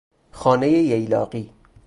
[0.31, 1.49] خانهٔ ییلاقی